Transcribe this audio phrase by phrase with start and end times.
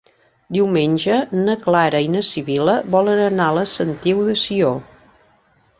[0.55, 4.75] Diumenge na Clara i na Sibil·la volen anar a la Sentiu de Sió.